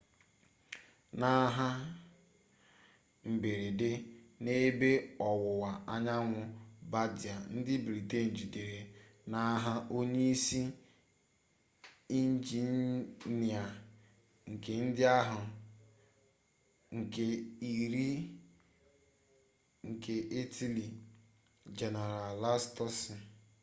n'agha 1.19 1.67
mberede 3.33 3.91
n'ebe 4.43 4.89
ọwụwa 5.29 5.69
anyanwụ 5.93 6.41
bardia 6.91 7.35
ndị 7.55 7.73
britain 7.85 8.27
jidere 8.37 8.79
n'agha 9.31 9.73
onye 9.97 10.23
isi 10.33 10.61
injinia 12.19 13.63
nke 14.51 14.71
ndị 14.85 15.03
agha 15.17 15.41
nke 16.97 17.25
iri 17.73 18.07
nke 19.89 20.15
italy 20.43 20.87
general 21.77 22.23
lastucci 22.41 23.13